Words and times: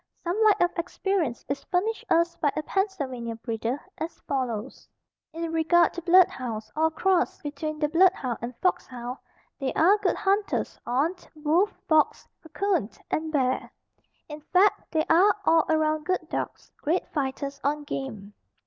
Some 0.23 0.35
light 0.43 0.59
of 0.59 0.79
experience 0.79 1.45
is 1.47 1.63
furnished 1.65 2.05
us 2.09 2.35
by 2.35 2.51
a 2.55 2.63
Pennsylvania 2.63 3.35
breeder, 3.35 3.79
as 3.99 4.19
follows: 4.21 4.87
In 5.31 5.51
regard 5.51 5.93
to 5.93 6.01
blood 6.01 6.27
hounds 6.27 6.71
or 6.75 6.87
a 6.87 6.89
cross 6.89 7.39
between 7.43 7.77
the 7.77 7.87
blood 7.87 8.13
hound 8.13 8.39
and 8.41 8.55
fox 8.63 8.87
hound, 8.87 9.19
they 9.59 9.71
are 9.73 9.99
good 9.99 10.15
hunters 10.15 10.79
on 10.87 11.13
wolf, 11.35 11.71
fox, 11.87 12.27
'coon 12.51 12.89
and 13.11 13.31
bear. 13.31 13.71
In 14.27 14.41
fact, 14.41 14.91
they 14.91 15.05
are 15.07 15.35
all 15.45 15.67
around 15.69 16.07
good 16.07 16.27
dogs, 16.29 16.71
great 16.77 17.05
fighters 17.09 17.61
on 17.63 17.83
game. 17.83 18.33